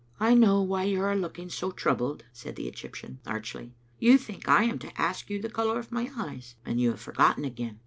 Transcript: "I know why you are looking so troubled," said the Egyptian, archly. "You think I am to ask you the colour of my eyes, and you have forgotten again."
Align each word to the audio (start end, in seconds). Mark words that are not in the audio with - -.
"I 0.29 0.33
know 0.33 0.63
why 0.63 0.85
you 0.85 0.99
are 1.03 1.15
looking 1.15 1.47
so 1.49 1.69
troubled," 1.69 2.25
said 2.33 2.55
the 2.55 2.67
Egyptian, 2.67 3.19
archly. 3.27 3.75
"You 3.99 4.17
think 4.17 4.49
I 4.49 4.63
am 4.63 4.79
to 4.79 4.99
ask 4.99 5.29
you 5.29 5.39
the 5.39 5.47
colour 5.47 5.77
of 5.77 5.91
my 5.91 6.09
eyes, 6.17 6.55
and 6.65 6.81
you 6.81 6.89
have 6.89 6.99
forgotten 7.01 7.45
again." 7.45 7.77